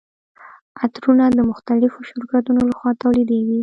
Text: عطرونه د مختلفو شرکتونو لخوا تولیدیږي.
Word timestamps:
عطرونه 0.83 1.25
د 1.37 1.39
مختلفو 1.51 1.99
شرکتونو 2.09 2.61
لخوا 2.69 2.91
تولیدیږي. 3.03 3.59